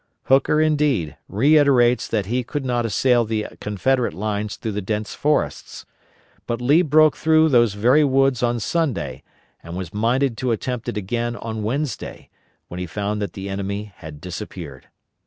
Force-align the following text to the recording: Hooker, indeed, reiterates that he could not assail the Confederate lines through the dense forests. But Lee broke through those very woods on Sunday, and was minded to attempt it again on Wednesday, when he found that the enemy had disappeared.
Hooker, 0.23 0.59
indeed, 0.59 1.15
reiterates 1.29 2.07
that 2.07 2.25
he 2.25 2.43
could 2.43 2.65
not 2.65 2.87
assail 2.87 3.23
the 3.23 3.45
Confederate 3.59 4.15
lines 4.15 4.55
through 4.55 4.71
the 4.71 4.81
dense 4.81 5.13
forests. 5.13 5.85
But 6.47 6.59
Lee 6.59 6.81
broke 6.81 7.15
through 7.15 7.49
those 7.49 7.75
very 7.75 8.03
woods 8.03 8.41
on 8.41 8.59
Sunday, 8.59 9.21
and 9.61 9.77
was 9.77 9.93
minded 9.93 10.37
to 10.37 10.51
attempt 10.51 10.89
it 10.89 10.97
again 10.97 11.35
on 11.35 11.61
Wednesday, 11.61 12.29
when 12.67 12.79
he 12.79 12.87
found 12.87 13.21
that 13.21 13.33
the 13.33 13.47
enemy 13.47 13.93
had 13.97 14.19
disappeared. 14.19 14.87